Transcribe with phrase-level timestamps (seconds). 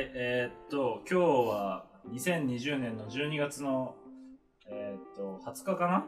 [0.00, 3.96] はい、えーっと、今日は2020年の12月の、
[4.66, 6.06] えーっと、20日かな？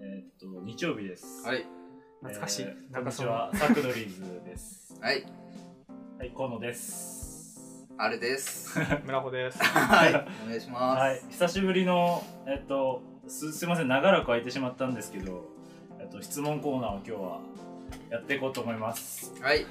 [0.00, 1.44] えーっと、日曜日です。
[1.44, 1.66] はい。
[2.20, 2.62] 懐かしい。
[2.62, 4.94] えーこなんにちは、サクドリーズです。
[5.02, 5.24] はい。
[6.16, 7.88] はい、河野です。
[7.96, 8.78] あれです。
[9.04, 9.64] 村穂です。
[9.64, 10.14] はい。
[10.44, 11.00] お願いします。
[11.00, 15.44] はい、久しぶりの、えーっと、すすいません、長らく空いてしまったんですけど、
[15.98, 17.40] えーっと、質問コーナーを今日は
[18.10, 19.34] やっていこうと思います。
[19.42, 19.66] はい。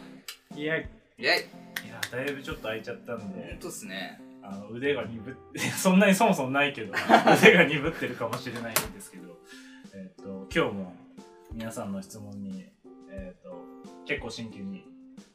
[0.54, 1.67] いや、イェイ。
[1.86, 4.22] いや、だいぶちょっと空いちゃったんで、とっすね。
[4.50, 6.94] あの腕が鈍って そんなにそもそもないけど
[7.42, 9.38] 腕が鈍ってるかもしれないんですけど、
[9.94, 10.96] えっと今日も
[11.52, 12.66] 皆さんの質問に、
[13.10, 13.62] えっと
[14.06, 14.88] 結構真剣に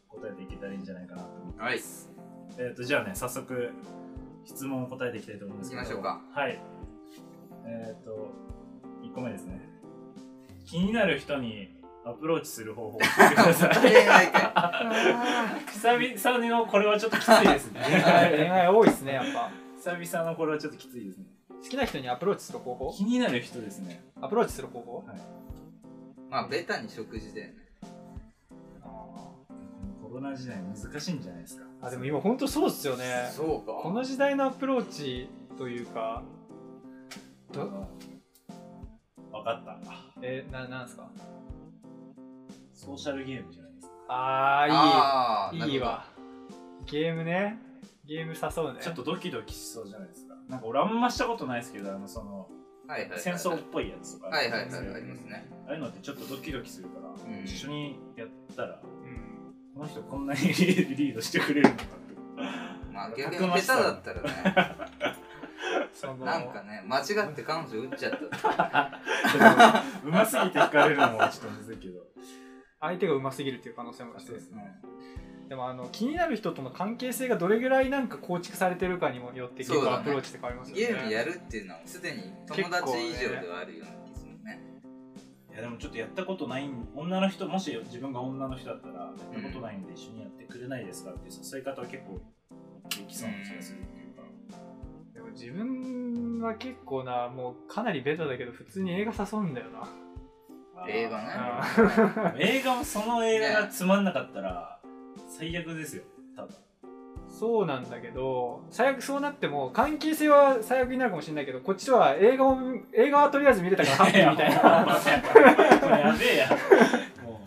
[0.09, 1.81] 答えていけたらいいんじゃないかなと思ってはい。
[2.59, 3.71] えっとじゃあね早速
[4.45, 5.83] 質問を答えていきたいと思うんですけど。
[5.83, 6.23] 行きましょうか。
[6.33, 6.59] はい。
[7.67, 8.33] えっと
[9.03, 9.61] 1個目ですね。
[10.65, 13.71] 気になる人にアプローチする方法を教えてください。
[13.93, 14.53] 恋愛会。
[15.67, 17.81] 久々のこれはちょっときついですね。
[17.85, 19.51] 恋愛恋愛多いですね、やっぱ。
[19.77, 21.25] 久々のこれはちょっときついですね。
[21.63, 22.93] 好きな人にアプローチする方法？
[22.93, 24.03] 気になる人ですね。
[24.21, 25.05] アプローチする方法？
[26.29, 27.55] まあ、ベタに食事だよね。
[30.03, 31.65] コロナ時代難しいんじゃないですか。
[31.81, 33.31] あ、でも今ほんとそうっすよね。
[33.33, 33.73] そうか。
[33.83, 36.23] この時代のアプローチというか、
[37.53, 37.61] ど？
[39.31, 39.79] 分かった。
[40.21, 41.09] え、な、なんすか？
[42.83, 45.73] ソーシャルゲームじゃないですかあー、いい。
[45.75, 46.05] いいわ。
[46.87, 47.57] ゲームね。
[48.05, 48.81] ゲーム誘うね。
[48.83, 52.49] ちょっとドキドキしそうじゃないですかなんか俺あんましたことないですけどあのその
[52.89, 53.21] はいはいはい。
[53.21, 55.49] 戦争っぽいやつとかはいはいはい、ありますね。
[55.69, 59.55] ああいうのってちょっとドキドキするから、うん一緒にやったらうん。
[59.77, 61.93] この人こんなに リードしてくれるのかって
[62.93, 64.77] まあ、 逆にベタだったらね、
[65.95, 69.01] その、なんかね、間違って彼女撃っちゃった。
[70.05, 72.03] うますぎて惹かれるのもちょっとむずいけど
[72.83, 74.27] 相手が上手すぎるっていう可能性もあね。
[75.49, 80.83] でもあの気になる人との関係性がどれぐらいなんか構築されてるかにもよって結構アプローチって変わりますよね。
[80.83, 84.61] ゲームやるっていうのはすでに友達以上ではあるような気するね。
[85.53, 92.21] いやでもちょっとやったことないん女の人もし自分が女の人だったらやったことないんで一緒にやってくれないですかっていう誘い方は結構
[92.89, 94.23] できそうな気がするっていうか、
[95.15, 99.87] でも自分は結構なもうかなりベタだけど普通に映画誘うんだよな
[100.89, 101.25] 映画ね。
[101.35, 104.79] あ映画もその映画がつまんなかったら
[105.29, 106.03] 最悪ですよ。
[106.37, 106.55] 多分。
[107.29, 112.59] そうなんだけど最悪そうなっても関係性は最悪になるかもしれないけどこっちは映画を
[112.93, 115.99] 映画はとりあえず見れたからハッピーみたいな。
[115.99, 116.49] やべえや。
[117.25, 117.41] も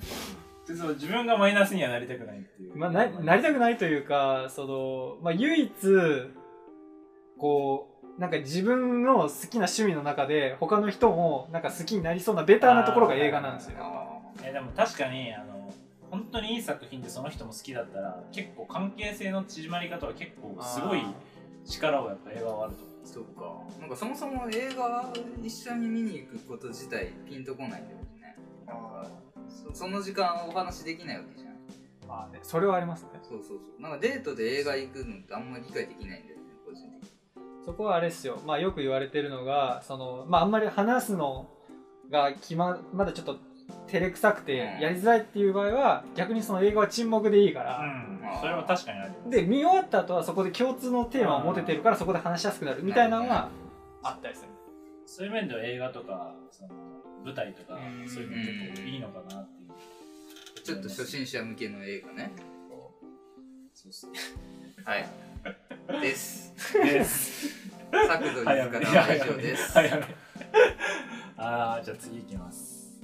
[0.68, 0.94] う。
[0.96, 2.76] 自分がマイナスにはなりたくないっていう。
[2.76, 5.72] まあ、ななりたくないというかその、まあ、唯一
[7.38, 15.74] こうなんか自分の好きな趣味の中で他の人もなんか好きになりそうなベターなところが映画なんですよあえでも確かにあの
[16.10, 21.02] 本当にいい作品でその人も好きだったら結構関係性の縮まり方は結構すごい
[21.66, 23.40] 力をやっぱ映画はあると思うんですよーそう
[23.76, 23.82] か。
[23.82, 27.84] なんかそもそも映画一緒に見に行くこと自体ピンとこないんだよ
[28.22, 28.38] ね。
[28.66, 29.08] なんか
[29.74, 31.56] そその時間お話できないわけじゃん。
[32.08, 33.82] まあねそれはありますねそうそうそう。
[33.82, 36.38] なんかデートで映画行くのってあんまり理解できないんだよ。
[37.66, 38.40] そこはあれですよ。
[38.46, 41.50] まあよく言われてるのがそのまああんまり話すの
[42.12, 43.38] が決ままだちょっと
[43.88, 44.82] 照れくさくてうん。
[44.82, 48.40] やりづらいっていう場合は逆にその映画は沈黙でいいから、うん。
[48.40, 52.84] それは確かにあるで見終わった後はそこで共通のテーマを持ててるからそこで話しやすくなる。
[52.84, 53.50] みたいなのは
[54.04, 54.50] あったりする。
[55.08, 56.70] そういう面では映画とかその
[57.24, 58.08] 舞台とかうん。
[58.08, 59.72] そういうの結構いいのかなっていう。
[60.64, 62.32] ちょっと初心者向けの映画ね。
[63.74, 64.20] そうっすね。
[64.84, 65.06] はい。
[66.02, 66.54] です。
[66.74, 67.48] です。
[67.92, 69.72] 作度にからは以上です。
[69.74, 70.04] 早め。
[71.38, 73.02] ああじゃあ次いきます。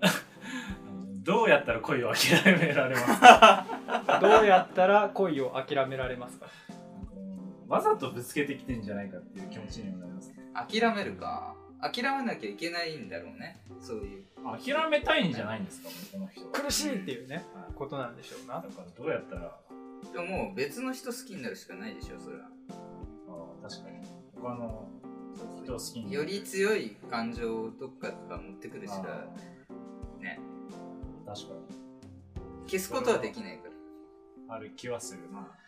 [1.22, 3.66] どうやったら恋を諦められますか？
[4.20, 6.46] どうやったら恋を諦められますか？
[7.68, 10.36] わざとぶつけてきてんじゃないかっていう気持ちにもなりますね。
[10.54, 11.54] 諦めるか。
[11.80, 13.60] 諦めなきゃいけないんだろうね。
[13.80, 14.24] そういう。
[14.42, 15.88] 諦めたいんじゃないんですか？
[16.12, 16.44] この人。
[16.46, 18.56] は苦しいっていうねはいことなんでしょうな。
[18.56, 19.56] だからどうやったら
[20.10, 22.48] でももう別の人好きになるしかないでしょ、それは。
[23.28, 24.00] あー確かに。
[24.34, 24.88] 他の
[25.62, 26.16] 人を好きになる。
[26.16, 29.26] より強い感情をどっかとか持ってくるしあか、
[30.20, 30.40] ね。
[31.24, 31.60] ー確かに。
[32.66, 33.68] 消すことはできないか
[34.48, 34.56] ら。
[34.56, 35.20] ある気はする。
[35.30, 35.62] まあ。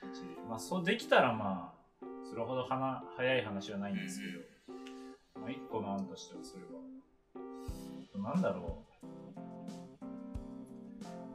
[0.49, 1.73] まあそうできたらま
[2.03, 6.63] あそれほどはな早い話はないんですけど、まあ一個の案としてはそれ
[8.23, 8.33] は。
[8.35, 8.85] なんだろ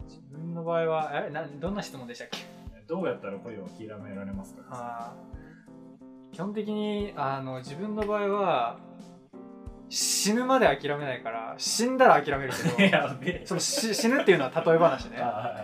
[0.07, 2.37] 自分の場合はえなどんな質問でしたっけ？
[2.37, 2.41] う
[2.89, 5.13] どうやったら恋を諦められますか？
[6.31, 8.77] 基本的にあの自分の場合は
[9.89, 12.97] 死ぬまで諦めないから死んだら諦めるけど
[13.45, 15.17] そのし死ぬっていうのは例え話ね。
[15.19, 15.55] あ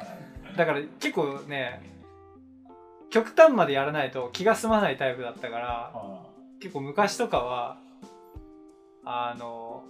[0.58, 1.82] だから結構ね
[3.10, 6.22] 極端までやらないと気が済まないタイプだったからあ
[6.60, 7.78] 結構昔とかは
[9.06, 9.84] あの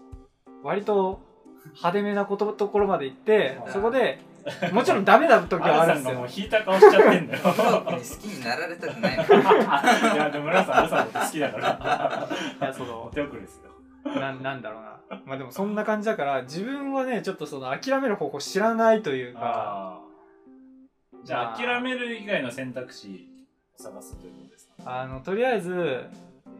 [0.63, 1.21] 割と
[1.65, 3.71] 派手めなことところまで行ってはい。
[3.71, 4.19] そこで
[4.71, 6.09] もちろんダメな時はあるんで。
[6.09, 7.39] すよもう引いた顔しちゃってんだよ。
[7.43, 9.23] 好きになられたくないの
[10.13, 12.27] いやでも村さんアルさんのこと好きだから。
[12.61, 13.71] いやそのお手遅れですよ。
[14.19, 14.95] ななんだろうな。
[15.25, 19.99] まあでもそんな感じだから自分はねちょっとその諦める方法知らないというか。
[21.23, 21.57] じゃあまあ。
[21.57, 23.27] 諦める以外の選択肢
[23.79, 25.01] を探すということですか？
[25.01, 26.03] あのとりあえず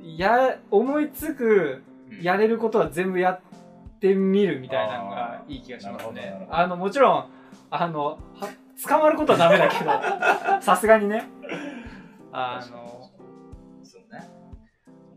[0.01, 1.83] や思いつく
[2.21, 3.39] やれることは全部やっ
[3.99, 6.47] てみるみたいなのがいい気がしますね。
[6.49, 7.29] あのもちろん
[7.69, 8.49] あのは
[8.87, 9.91] 捕まることはダメだけど
[10.61, 11.27] さすがにね。
[12.31, 13.09] あの
[13.83, 14.29] そうね。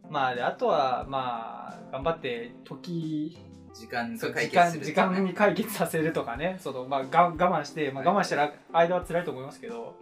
[0.09, 3.39] まあであとはまあ頑張って時
[3.75, 6.56] 時間解時間決する時間に解決させるとかね。
[6.61, 9.97] その、まあ、が我慢して、まあ、我慢したら間は辛いと思いますけど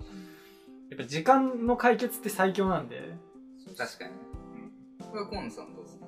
[0.91, 3.15] やっぱ時間の解決って最強なんで。
[3.77, 4.11] 確かに。
[4.11, 4.17] ね
[5.01, 6.07] これは河野さんどうですか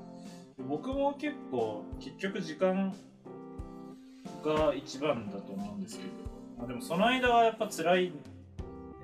[0.58, 2.94] 僕も結構結局時間
[4.42, 6.10] が一番だと思うんですけど、
[6.58, 8.16] まあ、でもその間はやっぱ辛いと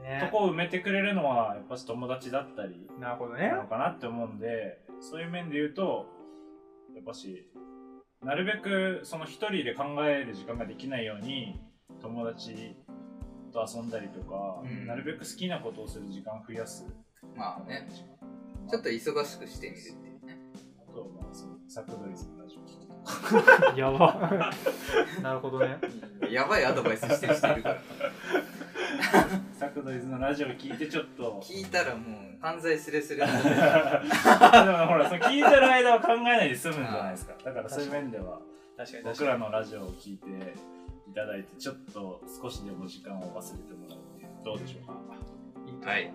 [0.03, 3.49] ねこを埋めてくれるのはやっぱし友達だったりなるほどね。
[3.49, 6.07] なのかなって思うんでそういう面で言うと
[6.95, 7.51] やっぱし
[8.25, 11.61] なるべくその一人で考える時間ができないように
[12.01, 12.77] 友達
[13.55, 14.87] と遊んだりとか、うん。
[14.87, 16.85] なるべく好きなことをする時間を増やす。
[17.37, 17.89] まあね。
[18.69, 20.39] ちょっと忙しくしてみるっていうね。
[20.87, 21.99] あとはまあそのサクド
[23.77, 24.31] やば。
[25.23, 25.79] なるほどね。
[26.31, 27.77] やばいアドバイスしてる人いるから。
[29.53, 31.41] サクドリズのラジオ聞いてちょっと。
[31.43, 37.35] 聞いたらもう犯罪すれすれのでもほらその聞いてる間は考えないで済むんじゃないですか。
[37.45, 38.41] だからそういう面では
[38.77, 40.29] 確かに確僕らのラジオを聞いて
[41.09, 44.95] いただいてちょっと少しでも時間を忘れてもらうってどうでしょうか？
[45.65, 46.12] にはい。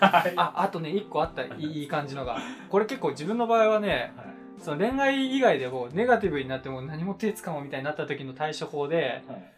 [0.00, 0.32] はい。
[0.36, 2.38] ああとね一個あったいいいい感じのが。
[2.68, 4.12] これ結構自分の場合はね
[4.60, 9.52] その恋愛以外でもネガティブになっても何も手つかもみたいになった時の対処法ではい。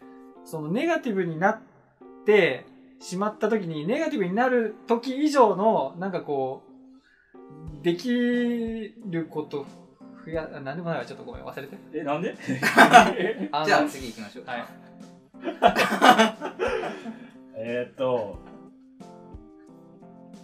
[0.45, 1.59] そのネガティブになっ
[2.25, 2.65] て
[2.99, 6.63] しまった時にネガティブになる時以上のなんかこ
[7.33, 7.37] う
[7.83, 9.65] できること
[10.25, 11.05] 増やなんでもないわ。
[11.05, 11.77] ちょっとごめん忘れて。
[11.93, 12.35] えなんで？
[12.45, 14.45] じゃあ次行きましょう。
[14.45, 14.63] はい。
[17.55, 18.37] えーっと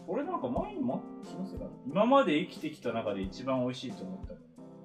[0.07, 1.03] 俺なんか前にも
[1.85, 4.39] 今まで生きてきた中で一番美味しいと思ったの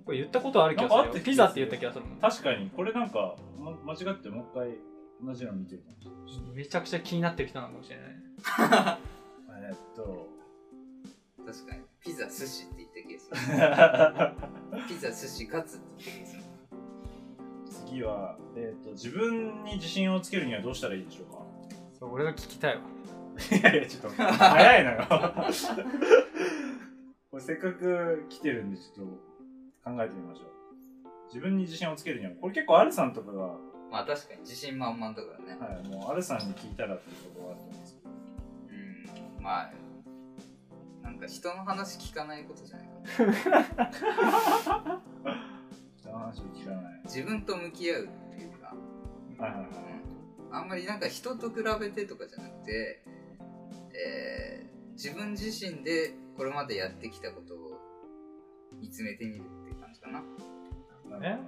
[0.05, 2.71] これ言ったことある気がすなんかあった気がするるよピザって言った気がするもん確かに。
[2.71, 4.79] これなんか、ま、間違ってもう一回
[5.25, 6.11] 同じの見てるかもしれ
[6.43, 6.57] ない。
[6.57, 8.07] めちゃくちゃ気になってる人なのかもしれない。
[9.67, 10.29] えーっと。
[11.47, 11.83] 確かに。
[12.01, 13.31] ピザ寿司って言った気がす
[14.77, 14.89] る。
[14.89, 16.43] ピザ寿司カツって言った気がする。
[17.89, 21.39] 次は、えー、と自分に自信をつけるにはどうしたらいいでしょうか？
[21.99, 22.83] そう俺が聞きたいわ。
[23.51, 24.99] いやいや、ちょっと、早いのよ。
[27.31, 29.34] これせっかく来てるんで、ちょっと
[29.85, 30.47] 考えてみましょう。
[31.29, 33.59] 自分に自信をつけるには、これ結構アルさんとかが、は
[33.91, 38.11] まあ確かに自信満々だからねい、もうアルさんに聞いたらっていうところがあると思うんですけど。
[39.39, 39.73] うんまあ
[41.03, 42.95] なんか人の話聞かないことじゃないか
[45.97, 47.01] 人の話を聞かない。
[47.05, 48.75] 自分と向き合うっていうか、
[49.39, 49.69] はいはいはい。
[50.51, 53.03] うん、あんまりなんか人と比べてとかじゃなくて、
[53.93, 57.81] えー自分自身でこれまでやってきたことを
[58.81, 59.45] 見つめてみる
[61.25, 61.39] ね。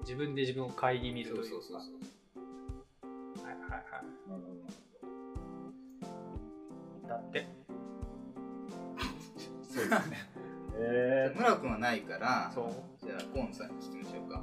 [0.00, 1.48] 自分で自分を顧みるというか。
[1.50, 3.44] そうそうそう。
[3.44, 4.54] はいはいはどなるほど
[7.04, 7.46] いだって。
[9.68, 10.16] そうですね。
[10.80, 13.04] え村君はないからそう。
[13.04, 14.42] じゃあ河野さんに聞きましょうか。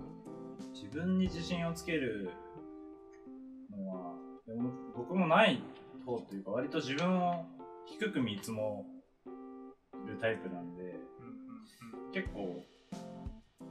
[0.61, 2.29] ー、自分に自信をつける
[3.71, 4.13] のは、
[4.45, 5.63] でも僕もない
[6.05, 7.45] 方というか、割と自分を
[7.87, 8.85] 低く見積も
[10.05, 10.99] るタイプなんで、
[12.13, 12.63] 結構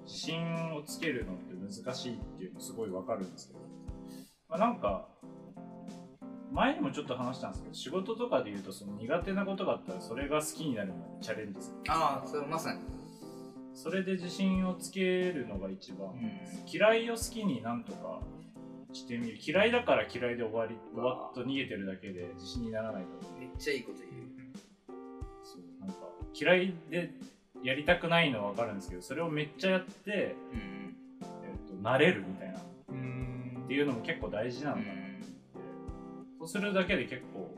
[0.07, 3.61] 自信をつけるのって難しいっていうのすごいわかるんですけど、
[4.49, 5.09] まあ、なんか
[6.53, 12.81] 前にもちょっと話したんですけど仕事とかで言うとその苦手なことがあったらそれが好きになるまでチャレンジするああそれまさに。
[13.75, 16.41] それで自信をつけるのが一番、うん。
[16.73, 18.21] 嫌いを好きになんとか
[18.93, 19.39] してみる。
[19.45, 23.41] 嫌いだから嫌いで終わり終わっと逃げてるだけで自信にならないと思う。
[23.41, 24.13] めっちゃいいこと言う。
[25.43, 25.97] そうなんか
[26.33, 27.11] 嫌いで
[27.65, 30.97] やりたくないのはわかるんですけどそれをめっちゃやって、うん
[31.43, 32.55] えっと慣れるみたいな。
[33.65, 34.93] っていうのも結構大事なんだな。
[34.93, 35.25] って、
[36.39, 37.51] そうするだけで結構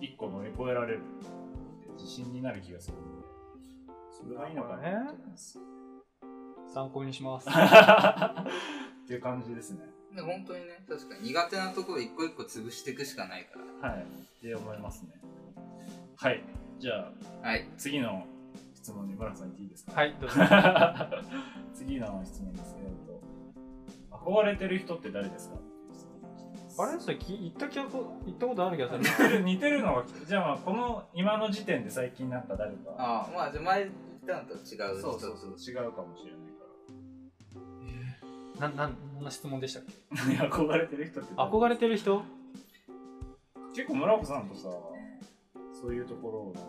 [0.00, 1.00] 一個乗り越えられる
[1.98, 3.24] 自信になる気がするんで。
[4.12, 5.58] それがいいのかなと思います、
[6.72, 7.48] 参考にします。
[7.50, 9.86] っていう感じですね。
[10.14, 13.90] で本当にね確かに苦手なところ一個一個潰していくしかないから。
[13.90, 14.02] はい。
[14.02, 14.04] っ
[14.40, 15.20] て思いますね。
[16.16, 16.42] はい。
[16.78, 17.10] じゃ
[17.42, 17.48] あ。
[17.48, 17.66] はい。
[17.78, 18.26] 次の
[18.84, 19.92] 質問に村木さん言っていいですか？
[19.94, 20.36] はいどうぞ。
[21.74, 25.56] 次の質問ですえっと憧れてる人って誰ですか？
[26.84, 29.00] あれそれき言った気がこ言ったことある気がする。
[29.00, 32.90] 似てる似てるのがじゃあまあこの今の時点で最近なんか誰か。
[32.98, 33.94] ああまあじゃあ前言っ
[34.26, 35.00] たのと違う人。
[35.00, 36.40] そうそうそう違うかもしれない
[38.58, 38.76] かななん
[39.16, 39.84] 何の質問でしたっ
[40.28, 40.36] け？
[40.36, 42.22] ら憧れてる人って誰憧れてる人？
[43.74, 44.68] 結構村子さんとさ
[45.72, 46.60] そういうところをなんか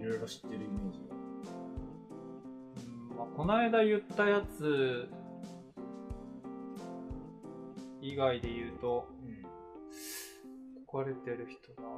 [0.00, 1.14] いろいろ知ってるイメージが。
[3.10, 5.08] うんまあ、この間言ったやつ
[8.00, 9.08] 以外で言うと
[10.92, 11.88] 憧れてる人な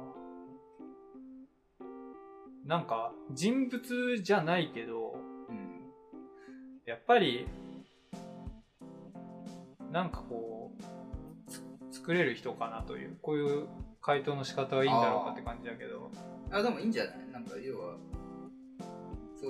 [2.65, 5.15] なんか人物じゃないけど
[5.49, 5.91] うん
[6.85, 7.47] やっぱり
[9.91, 11.51] なんかこう
[11.91, 13.67] つ作れる人かなというこういう
[14.01, 16.11] 回答の仕方はいいんだろうかって感じだけど。
[16.51, 17.15] あでもいいんじゃない？
[17.31, 17.78] なんか要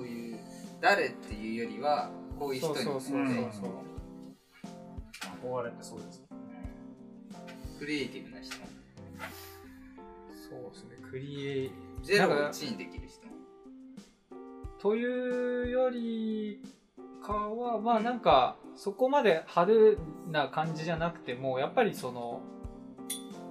[0.00, 0.38] そういう
[0.80, 3.16] 誰っていうよりはこういう人にそうそうそう
[5.42, 6.28] 憧れてそうですよね。
[7.78, 8.56] クリエイティブな人。
[8.56, 8.62] そ
[10.56, 10.96] うですね。
[11.10, 13.20] クリエイゼロをなんか1にできる人。
[14.78, 16.62] というより
[17.22, 19.98] かはまあなんかそこまで派手
[20.32, 22.40] な感じじゃなくてもやっぱりその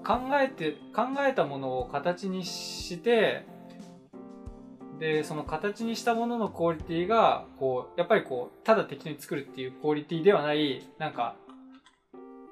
[0.03, 3.45] 考えて考えたものを形にして
[4.99, 11.35] でその形にしたもののクオリティがこうやっぱりこうただ適当に作るっていうクオリティではないなんか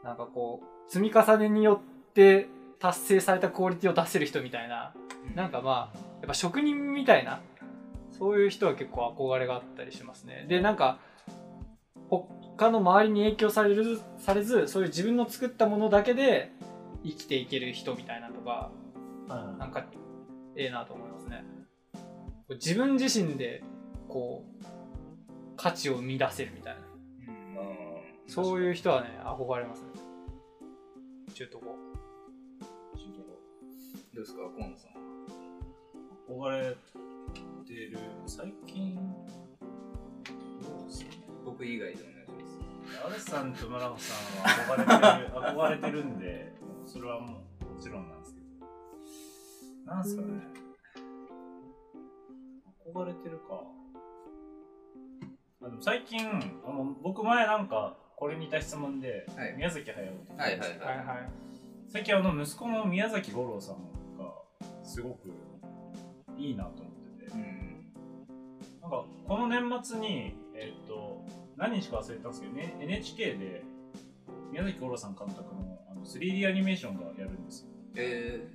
[0.03, 2.47] なんかこう積み重ねによって
[2.79, 4.93] 達成されたクオリティを出せる人みたいな
[5.35, 7.41] なんかまあやっぱ職人みたいな
[8.17, 10.45] そういう人は結構憧れがあったりしますね。
[10.47, 10.99] でなんか
[12.09, 16.51] 他の周りに影響されるされずそういう自分の作ったものだけで
[17.03, 18.71] 生きていける人みたいなとか
[19.27, 19.85] なんか
[20.55, 21.06] ええなと思いますね
[22.55, 23.63] 自分自身で
[24.07, 24.65] こう
[25.57, 26.81] 価値を生み出せるみたいな。
[28.27, 29.87] そういう人はね憧れますね。
[31.33, 31.77] 中途後
[34.17, 34.91] どうですか河野さん。
[36.27, 36.75] 憧れ
[37.67, 38.97] てる最近。
[40.59, 41.09] そうですね。
[41.45, 42.57] 僕以外でお願いし
[42.89, 43.05] ます。
[43.05, 46.51] アルさんと村子さんは憧れてる 憧れてるんで
[46.87, 48.47] それはもうもちろんなんですけど。
[49.85, 50.66] なんすかね
[52.93, 53.63] 憧れてるか。
[55.61, 56.19] あでも最近
[56.65, 59.53] あの僕前なんかこれに似た質問で、はい。
[59.57, 60.43] 宮崎駿って言った。
[60.43, 60.97] はいんですけどはい。
[60.97, 61.17] はいはい。
[61.89, 63.75] 最近あの息子の宮崎五郎さん
[64.17, 64.33] が
[64.83, 65.29] すごく
[66.37, 67.85] いいなと思ってて、うん。
[68.81, 71.25] なんかこの年末に、えっと
[71.57, 73.63] 何日か忘れたんですけど、ね、NHK で
[74.51, 77.67] 宮崎五郎さん監督のあの 3D アニメーションがやるんですよ。
[77.95, 78.47] え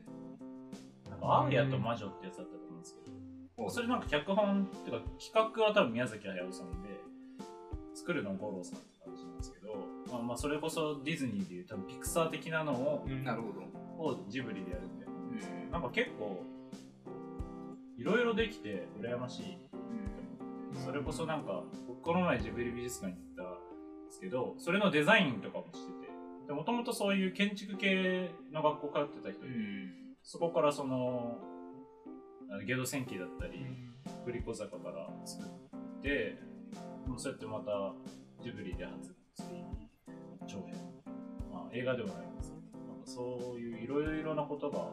[1.11, 6.89] なんかアーヤと魔女ってやつだったと思うんですけど、ー、それなんか脚本っていうか企画は多分宮崎駿さんで
[7.95, 9.75] 作るのは五郎さんって感じなんですけど、
[10.11, 15.13] まあ、まあそれこそディズニーでいう多分ピクサー的なのをうんなるほど、をジブリでやるみたいな。
[15.13, 16.45] うんなんか結構
[17.97, 19.59] いろいろできて羨ましい
[20.85, 29.93] それこそなんか僕この前ジブリ美術館に行ったんですけどそれのデザインとかもしててもともとそういう建築系の学校通ってた人で、うん。
[30.23, 31.39] そこからその
[32.53, 33.65] あのゲド戦記だったり
[34.27, 36.39] 振り子坂から作って
[37.07, 37.95] もうそうやってまた
[38.43, 39.89] ジブリで初 3D
[40.47, 40.75] 長編、
[41.51, 44.91] まあ、映画ではないんですけどなんかそういういろいろなことが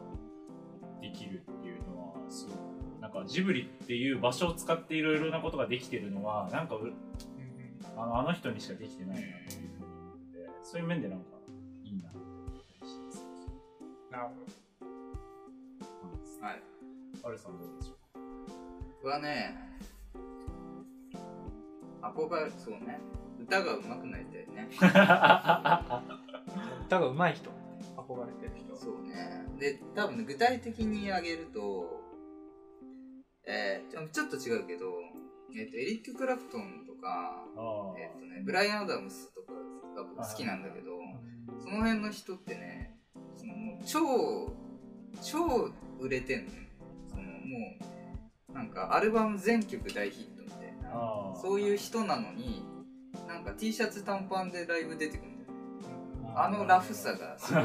[1.02, 2.56] できるっていうのはすごく
[3.02, 6.92] なんかジブリっていう場所を使っていろいろなことができてるのはなんかう
[7.96, 9.60] あのあの人にしかできてないなっていう。
[9.60, 11.24] ふうに思ってそういう面でなんか
[11.84, 13.26] いいなって思ったりしてます。
[14.10, 14.24] なる
[16.40, 16.69] ほはい
[17.24, 17.96] アルさんどうでしょ
[19.02, 19.54] 僕はね
[22.02, 23.00] 憧れそうね。
[23.38, 24.68] 歌が上手くなりたいね。
[24.80, 24.86] ど
[26.86, 27.50] 歌が上手い人？
[27.96, 28.74] 憧れてる人？
[28.76, 29.46] そうね。
[29.58, 32.00] で多分ね具体的に挙げると
[33.46, 34.92] えー、ちょっと違うけど、
[35.56, 37.44] えっとエリック・クラプトンとか、
[37.98, 39.52] えっとね、ブライアン・アダムスとか
[39.96, 40.98] が僕好きなんだけど、
[41.58, 42.96] その辺の人ってね
[43.36, 44.52] その超
[45.22, 46.60] 超売れてんのよ
[47.50, 47.58] も
[48.50, 50.90] うなんかアルバム全曲大ヒットみたいな
[51.40, 52.64] そういう人なのに
[53.26, 55.52] なんか T シャツ短パンでライブ出てくるんだよ。
[56.22, 57.62] ねあのラフさがすごい。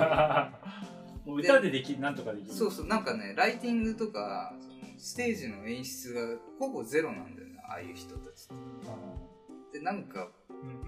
[1.25, 2.53] もう歌でできなんとかできる。
[2.53, 6.21] そうそうなんかねライティングとかそのステージの演出が
[6.59, 10.29] ほぼゼロなんだよねああいう人たちってでなんか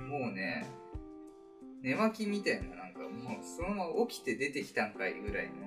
[0.10, 0.66] もうね
[1.82, 3.10] 寝巻きみたいななんかもう
[3.44, 5.67] そのまま起きて出てきたんかいぐらいの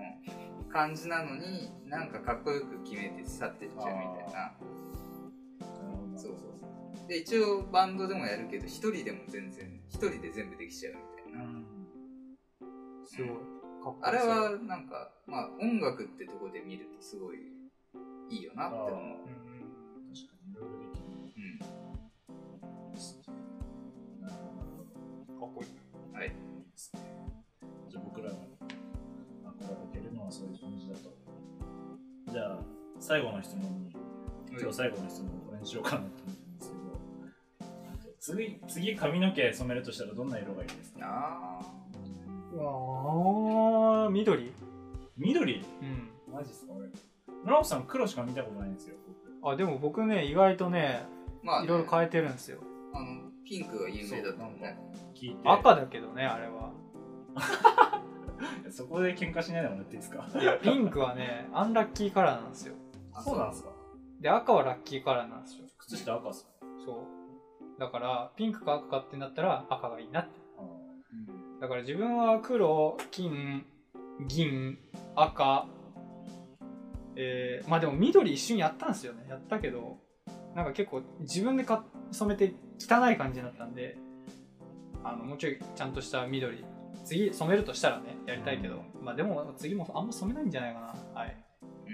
[0.73, 4.53] 感じなのになんかかっこよく決めて去ってっちゃうみたいな。
[6.17, 11.65] そうそうで一応バンドでもやるけど一人でも全然一人で全部できちゃうみたいな、うん。
[13.05, 13.29] すごい。
[13.29, 13.41] かっ
[13.83, 14.05] こいい。
[14.05, 17.39] あれはなんかまあ音楽ってとこで見るとすごい
[18.29, 18.95] いいよなって思う。
[18.95, 19.41] うん。
[20.15, 20.80] 確かに
[30.31, 32.33] 憧れてるのはそういう感じだと。
[32.33, 32.59] じゃあ
[33.01, 33.93] 最後の質問に
[34.51, 36.81] 今日最後の質問これにしようかなと思ってるんですけど。
[38.21, 40.99] 次次髪の毛染めるとしたらどんな色がいいですか？
[41.03, 41.61] あ
[42.53, 44.53] うわー緑？
[45.17, 45.65] 緑？
[45.83, 46.11] うん。
[46.33, 46.89] マジっすか俺。
[47.45, 48.97] 村本さん黒しか見たことないんですよ
[49.43, 49.53] 僕。
[49.53, 52.59] あ、でも僕ね、意外とね、ーまあ、ね、いろいろ変えてるんですよ。
[52.93, 54.77] あのピンクが有名だったもんね
[55.15, 55.49] 聞いて。
[55.49, 56.73] 赤だけどね、あれは。
[58.71, 60.27] そこで喧嘩しないでもらっていいですか？
[60.41, 62.75] いや、ピンクはね、 アンラッキーカラーなんですよ。
[63.13, 63.71] あそうなんですか？
[64.21, 65.65] で、赤はラッキーカラーなんですよ。
[65.79, 66.51] 靴下赤っすか？
[66.85, 67.81] そう。
[67.81, 70.39] だから、ピンクか赤かってなったら赤がいいなって。
[71.11, 73.67] うんだから自分は黒、金、
[74.27, 74.79] 銀、
[75.15, 75.67] 赤、
[77.17, 79.27] えー、まあでも緑一瞬やったんですよね。
[79.29, 79.99] やったけど、
[80.55, 83.99] なんか結構自分でか染めて汚い感じになったんで、
[85.05, 86.65] あの、もうちょいちゃんとした緑、
[87.11, 91.21] 次染めるとしたらね、やりたいけど、まあでも次もあんま染めないんじゃないかな。
[91.21, 91.37] はい。
[91.89, 91.91] う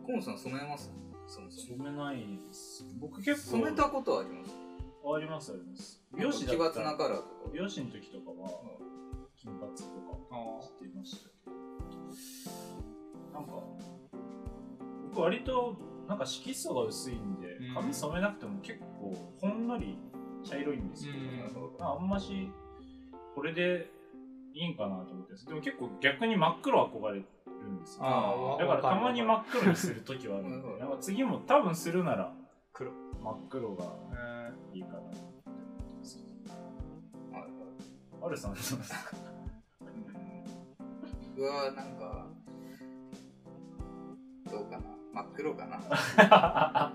[0.00, 0.06] ん。
[0.06, 0.92] 河野さん染めます？
[1.26, 1.78] そもそも。
[1.78, 2.86] 染めないです。
[3.00, 4.54] 僕結構染めたことはあります？
[5.04, 6.00] ありますあります。
[6.16, 7.28] 美容師だ奇った抜なカラーとか。
[7.52, 8.48] 美容師の時とかは
[9.34, 9.88] 金髪とか
[10.30, 11.56] あしてましたけど。
[13.34, 13.54] なんか
[15.10, 15.76] 僕割と
[16.06, 17.74] なんか色素が薄いんでうん。
[17.74, 19.98] 髪染めなくても結構ほんのり
[20.44, 21.14] 茶色いんですよ、
[21.78, 21.84] うん。
[21.84, 22.50] あんまし
[23.34, 23.90] これで
[24.54, 25.46] いいんかなと思ってです。
[25.46, 28.56] でも結構逆に真っ黒憧れるんですよ。
[28.58, 32.32] だからたまに真わっ黒にする時はあるんうんでなんか次も多分するなら
[32.72, 32.90] 黒。
[33.22, 33.84] 真っ黒が
[34.74, 35.50] えいいかなと思って
[36.00, 36.18] ます
[37.32, 37.50] はいはい
[38.24, 39.16] あるさんどうですか？
[41.36, 42.26] 僕はなんか
[44.50, 44.82] どうかな？
[45.12, 45.78] 真っ黒かな？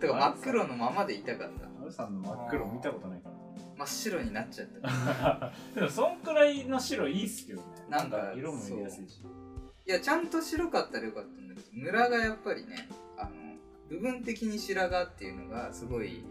[0.00, 3.30] てか真っ黒のままでいたかったさんの真っ黒見たことないか
[3.76, 4.88] 真っ白になっちゃった。
[4.88, 7.66] ら でもそんくらいの白いいっすけどね。
[7.88, 9.22] なんか色も入れやすいし。
[9.86, 13.30] いやちゃんと白かったらよかったんだけどムラがやっぱりねあの
[13.88, 16.24] 部分的に白髪っていうのがすごい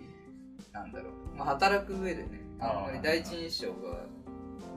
[0.73, 4.05] なんだろう、まあ、働く上でねあんまり第一印象が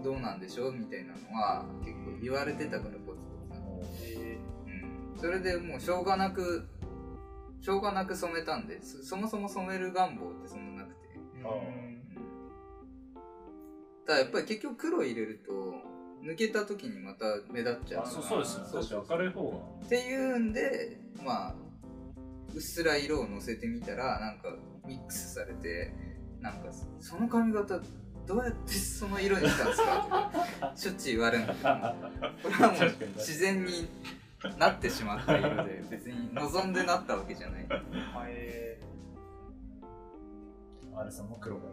[0.05, 6.69] どうなんでしょうみたいなのは結構言われてたからポツポツうん、それでもうしょうがなく
[7.61, 10.68] しょうがなく染めたんでそそもそも染める願望ってそんな
[11.55, 13.25] なくて、あう
[14.03, 15.53] ん、ただやっぱり結局黒入れると
[16.25, 18.09] 抜けた時にまた目立っちゃうから。
[18.09, 19.87] あそうそうですよそうそう確かに明るい方が。
[19.87, 21.55] っていうんでまあ
[22.55, 24.57] うっすら色をのせてみたらなんか
[24.87, 25.93] ミックスされて
[26.41, 27.81] なんかその髪型
[28.27, 30.31] どうやってその色にしたんですか
[30.61, 31.71] とかしょっちゅう言われるんだけど
[32.43, 33.89] これはもう自然に
[34.59, 37.67] なってしまった色で別に望んでなったわけじゃない。
[38.29, 38.88] えあ
[41.05, 41.67] れさんも黒がい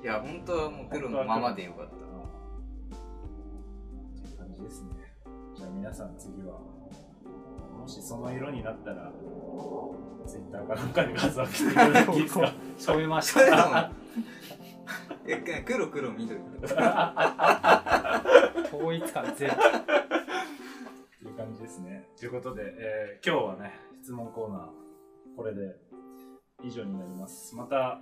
[0.00, 2.04] いいや本当はもう黒のままでよかったって
[4.30, 4.88] いう感じですね
[5.56, 6.58] じゃあ皆さん次は
[7.78, 9.10] もしその色になったら
[10.26, 12.46] ツイッターかなんかで画像を送っていただいていいですか？
[12.48, 13.90] ー、染めましそれでもた。
[15.66, 16.40] 黒黒緑
[18.66, 19.54] 統一感ゼロ。
[19.54, 19.56] っ
[21.18, 22.08] ていう感じですね。
[22.18, 24.68] ということで、えー今日はね、質問コーナー、
[25.36, 25.76] これで
[26.62, 27.54] 以上になります。
[27.54, 28.00] また、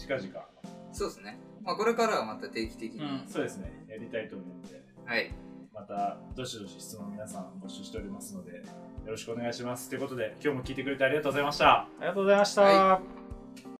[0.00, 0.48] 近々、
[0.92, 1.38] そうですね。
[1.62, 5.32] まあこれからはまた定期的に、うんそうですね、やりたいと思うので、はい。
[5.72, 8.62] また、どしどし質問皆さん募集しておりますので、よ
[9.06, 9.88] ろしくお願いします。
[9.88, 11.82] ということで、今日も聞いてくれてありがとうございました。
[11.82, 12.62] ありがとうございました。
[12.62, 13.00] は